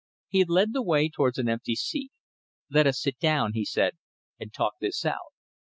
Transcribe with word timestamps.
He 0.29 0.43
led 0.45 0.73
the 0.73 0.81
way 0.81 1.09
towards 1.09 1.37
an 1.37 1.47
empty 1.47 1.75
seat. 1.75 2.11
"Let 2.71 2.87
us 2.87 2.99
sit 2.99 3.19
down," 3.19 3.53
he 3.53 3.65
said, 3.65 3.97
"and 4.39 4.51
talk 4.51 4.73
this 4.81 5.05
out." 5.05 5.33